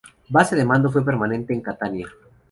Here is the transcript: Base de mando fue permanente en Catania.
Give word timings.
Base 0.29 0.55
de 0.55 0.65
mando 0.65 0.89
fue 0.91 1.05
permanente 1.05 1.53
en 1.53 1.61
Catania. 1.61 2.07